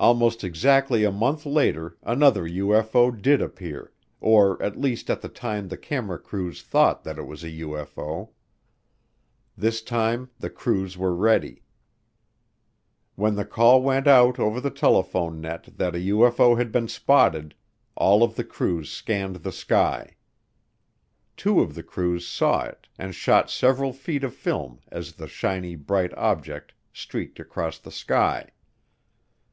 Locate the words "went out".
13.82-14.40